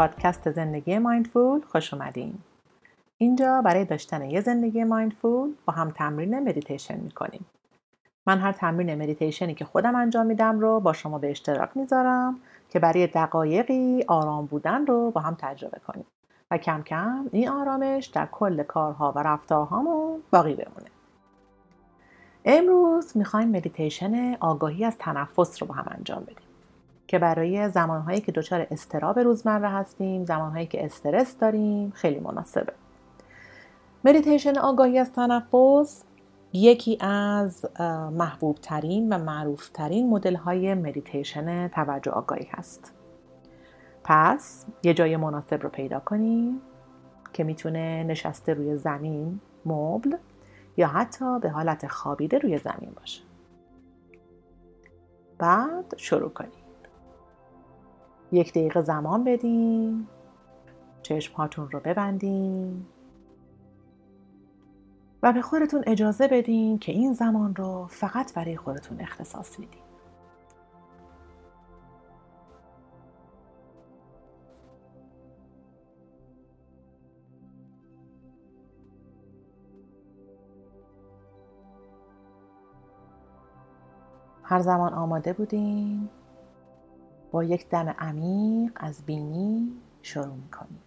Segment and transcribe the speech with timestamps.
[0.00, 2.38] پادکست زندگی mindful خوش اومدین.
[3.18, 7.46] اینجا برای داشتن یه زندگی mindful با هم تمرین مدیتیشن می‌کنیم.
[8.26, 12.40] من هر تمرین مدیتیشنی که خودم انجام میدم رو با شما به اشتراک می‌ذارم
[12.70, 16.06] که برای دقایقی آرام بودن رو با هم تجربه کنیم
[16.50, 20.90] و کم کم این آرامش در کل کارها و رفتارهامون باقی بمونه.
[22.44, 26.49] امروز می‌خوایم مدیتیشن آگاهی از تنفس رو با هم انجام بدیم.
[27.10, 32.72] که برای زمانهایی که دچار اضطراب روزمره هستیم زمانهایی که استرس داریم خیلی مناسبه.
[34.04, 36.04] مدیتیشن آگاهی از تنفس
[36.52, 37.66] یکی از
[38.12, 42.92] محبوب ترین و معروف ترین مدل های مدیتیشن توجه آگاهی هست.
[44.04, 46.60] پس یه جای مناسب رو پیدا کنیم
[47.32, 50.16] که می‌تونه نشسته روی زمین مبل
[50.76, 53.22] یا حتی به حالت خوابیده روی زمین باشه.
[55.38, 56.59] بعد شروع کنیم.
[58.32, 60.06] یک دقیقه زمان بدین.
[61.02, 62.86] چشم هاتون رو ببندین.
[65.22, 69.82] و به خودتون اجازه بدین که این زمان رو فقط برای خودتون اختصاص میدین.
[84.42, 86.08] هر زمان آماده بودین.
[87.30, 90.82] با یک دم عمیق از بینی شروع می‌کنیم.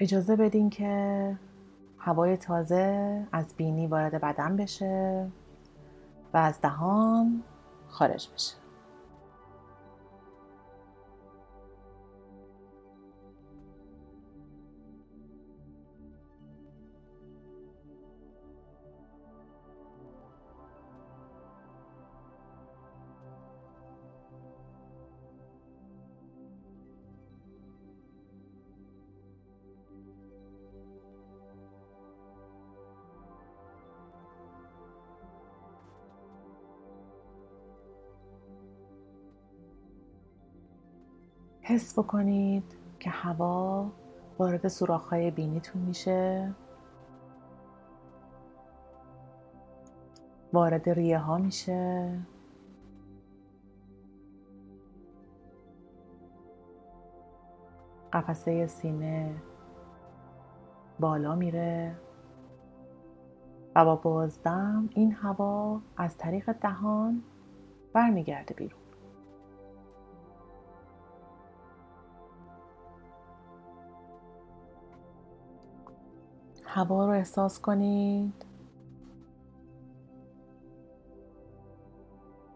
[0.00, 1.38] اجازه بدین که
[1.98, 5.30] هوای تازه از بینی وارد بدن بشه
[6.34, 7.42] و از دهان
[7.88, 8.61] خارج بشه.
[41.62, 43.90] حس بکنید که هوا
[44.38, 46.54] وارد سوراخ‌های بینیتون میشه.
[50.52, 52.18] وارد ریه ها میشه.
[58.12, 59.34] قفسه سینه
[61.00, 61.96] بالا میره
[63.76, 67.22] و با بازدم این هوا از طریق دهان
[67.92, 68.81] برمیگرده بیرون.
[76.74, 78.44] هوا رو احساس کنید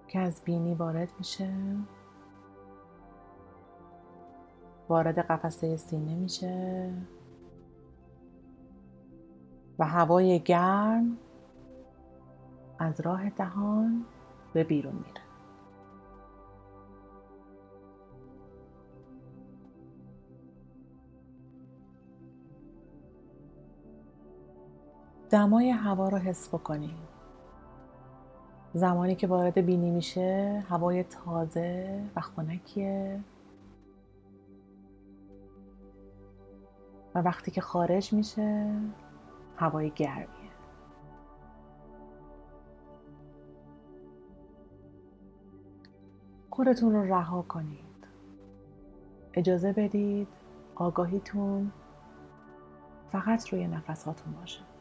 [0.09, 1.53] که از بینی وارد میشه.
[4.89, 6.93] وارد قفسه سینه میشه.
[9.79, 11.19] و هوای گرم
[12.79, 14.05] از راه دهان
[14.53, 15.26] به بیرون میره.
[25.31, 27.17] دمای هوا رو حس بکنید
[28.75, 33.21] زمانی که وارد بینی میشه هوای تازه و خنکیه.
[37.15, 38.71] و وقتی که خارج میشه
[39.57, 40.27] هوای گرمیه.
[46.51, 48.07] خودتون رو رها کنید.
[49.35, 50.29] اجازه بدید
[50.75, 51.73] آگاهیتون
[53.13, 54.76] فقط روی نفساتون باشه.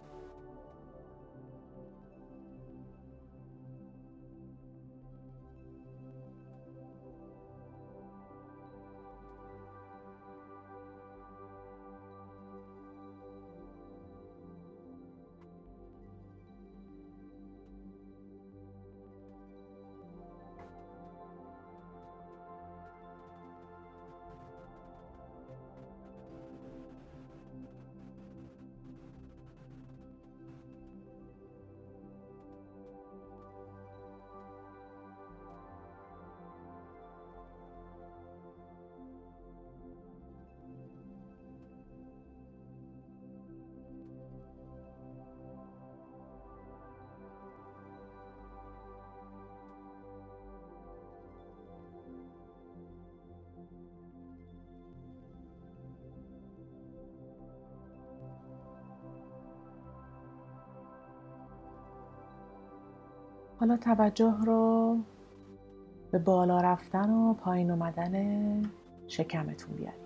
[63.60, 64.98] حالا توجه رو
[66.12, 68.62] به بالا رفتن و پایین اومدن
[69.08, 70.06] شکمتون بیارید.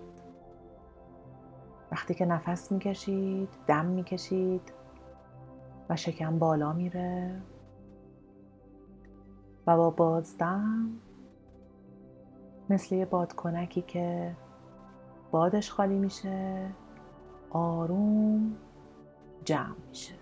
[1.91, 4.73] وقتی که نفس می‌کشید دم می‌کشید
[5.89, 7.41] و شکم بالا میره
[9.67, 10.89] و با بازدم
[12.69, 14.35] مثل یه بادکنکی که
[15.31, 16.69] بادش خالی میشه
[17.49, 18.55] آروم
[19.45, 20.13] جمع میشه.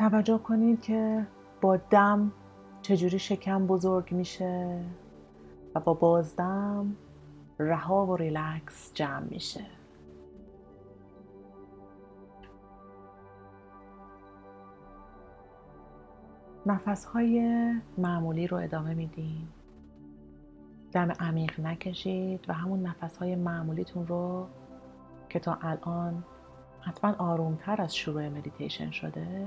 [0.00, 1.26] توجه کنید که
[1.60, 2.32] با دم
[2.82, 4.84] چجوری شکم بزرگ میشه
[5.74, 6.96] و با بازدم
[7.58, 9.64] رها و ریلکس جمع میشه.
[16.66, 17.42] نفس های
[17.98, 19.48] معمولی رو ادامه میدین
[20.92, 24.46] دم عمیق نکشید و همون نفس های معمولیتون رو
[25.28, 26.24] که تا الان
[26.80, 29.46] حتما آرومتر از شروع مدیتیشن شده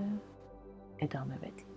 [0.99, 1.72] ادامه بدید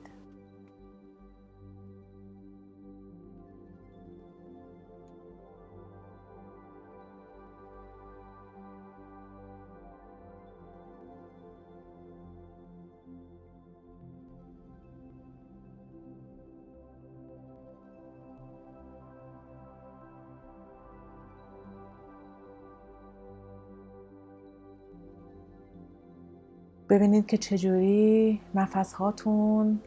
[26.97, 29.81] ببینید که چجوری نفس هاتون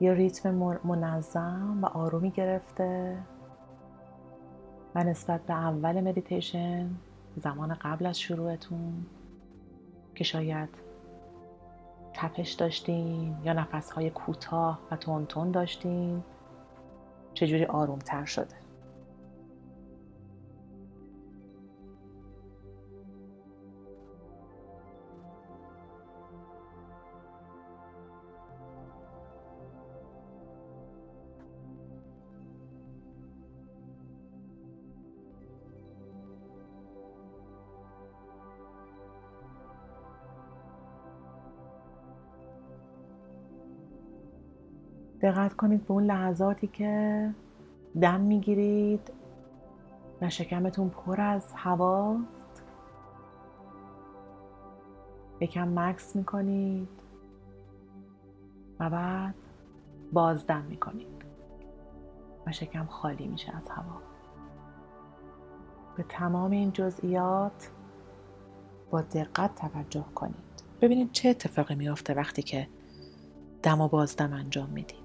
[0.00, 0.54] یه ریتم
[0.84, 3.18] منظم و آرومی گرفته
[4.94, 6.90] و نسبت به اول مدیتیشن
[7.36, 9.06] زمان قبل از شروعتون
[10.14, 10.68] که شاید
[12.14, 16.22] تپش داشتین یا نفس های کوتاه و تون داشتین
[17.34, 18.61] چجوری آرومتر شده؟
[45.22, 47.30] دقت کنید به اون لحظاتی که
[48.00, 49.12] دم می‌گیرید
[50.20, 52.62] و شکمتون پر از هواست.
[55.40, 56.88] یکم مکس می‌کنید
[58.80, 59.34] و بعد
[60.12, 61.24] بازدم می‌کنید
[62.46, 63.98] و شکم خالی میشه از هوا.
[65.96, 67.70] به تمام این جزئیات
[68.90, 70.62] با دقت توجه کنید.
[70.80, 72.68] ببینید چه اتفاقی میافته وقتی که
[73.62, 75.01] دم و بازدم انجام می‌دید.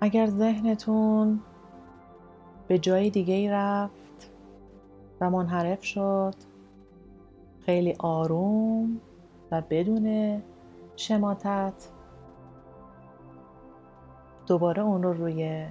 [0.00, 1.40] اگر ذهنتون
[2.68, 4.30] به جای دیگه ای رفت
[5.20, 6.34] و منحرف شد
[7.60, 9.00] خیلی آروم
[9.50, 10.38] و بدون
[10.96, 11.88] شماتت
[14.46, 15.66] دوباره اون رو روی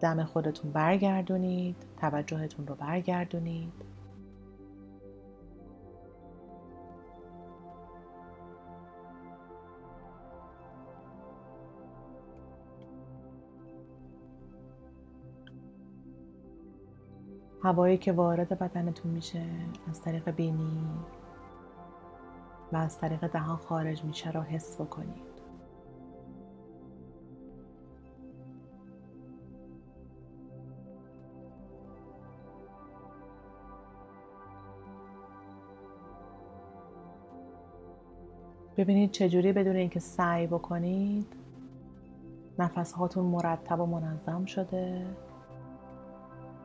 [0.00, 3.91] دم خودتون برگردونید توجهتون رو برگردونید.
[17.62, 19.42] هوایی که وارد بدنتون میشه
[19.90, 20.88] از طریق بینی
[22.72, 25.32] و از طریق دهان خارج میشه را حس بکنید.
[38.76, 41.26] ببینید چجوری بدون اینکه سعی بکنید
[42.58, 45.06] نفس هاتون مرتب و منظم شده.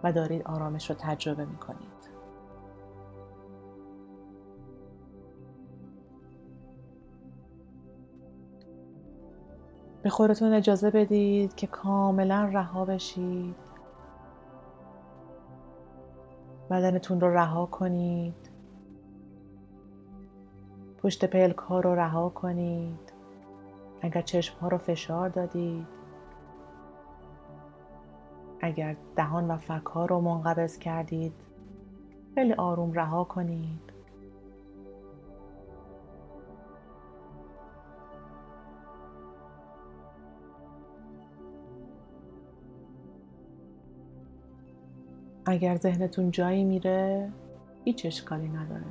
[0.03, 1.97] و دارید آرامش رو تجربه می کنید.
[10.03, 13.55] به خودتون اجازه بدید که کاملا رها بشید.
[16.69, 18.49] بدنتون رو رها کنید.
[20.97, 23.13] پشت پلک ها رو رها کنید.
[24.01, 25.96] اگر چشم ها رو فشار دادید.
[28.67, 31.33] اگر دهان و فک ها رو منقبض کردید
[32.35, 33.79] خیلی آروم رها کنید.
[45.45, 47.31] اگر ذهنتون جایی میره
[47.85, 48.83] هیچ اشکالی نداره.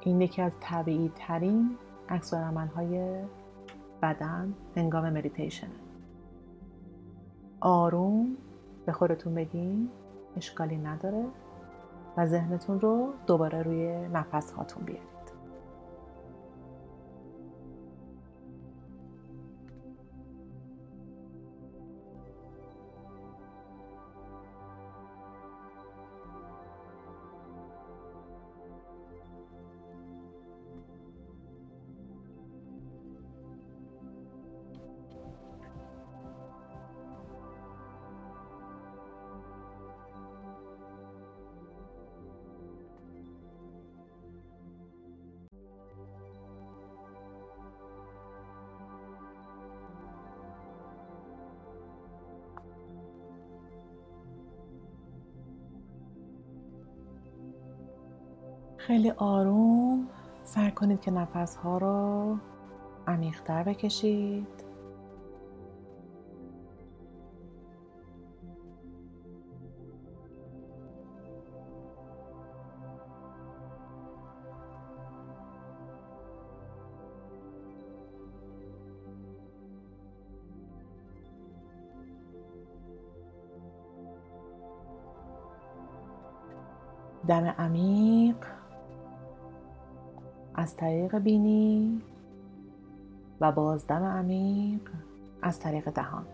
[0.00, 1.76] این یکی از طبیعی ترین
[2.08, 3.20] عکس های
[4.02, 5.83] بدن هنگام مدیتیشن
[7.64, 8.36] آروم
[8.86, 9.90] به خودتون بگین
[10.36, 11.24] اشکالی نداره
[12.16, 15.13] و ذهنتون رو دوباره روی نفس هاتون بیارید
[58.86, 60.08] خیلی آروم
[60.44, 62.38] سعی کنید که نفس ها رو
[63.06, 64.46] عمیقتر بکشید.
[87.28, 88.53] دم عمیق.
[90.64, 92.02] از طریق بینی
[93.40, 94.80] و بازدم عمیق
[95.42, 96.26] از طریق دهان.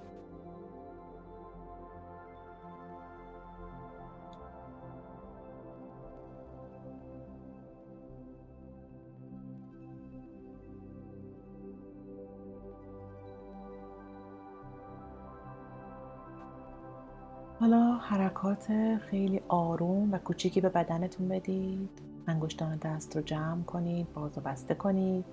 [17.60, 22.09] حالا حرکات خیلی آروم و کوچیکی به بدنتون بدید.
[22.30, 25.24] انگشتان دست رو جمع کنید باز و بسته کنید.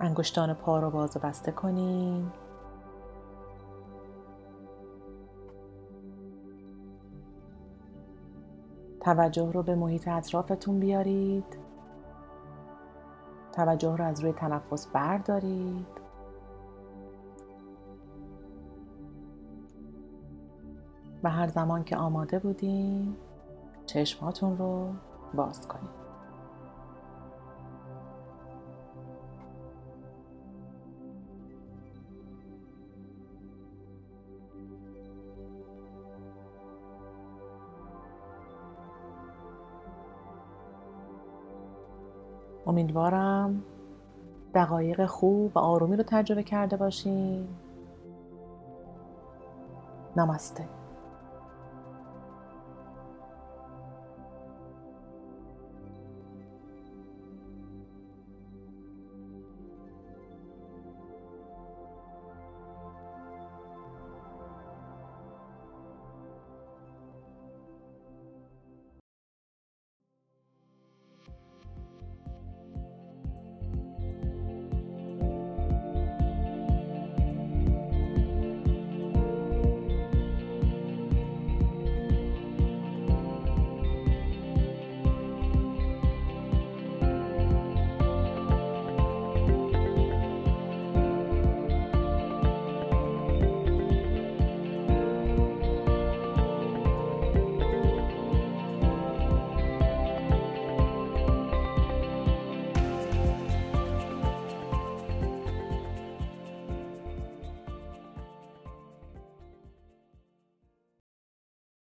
[0.00, 2.32] انگشتان پا رو باز و بسته کنید.
[9.00, 11.56] توجه رو به محیط اطرافتون بیارید.
[13.52, 15.86] توجه رو از روی تنفس بردارید.
[21.22, 23.16] و هر زمان که آماده بودیم
[23.86, 24.92] چشماتون رو
[25.34, 25.96] باز کنید
[42.66, 43.62] امیدوارم
[44.54, 47.48] دقایق خوب و آرومی رو تجربه کرده باشین.
[50.16, 50.75] نمسته.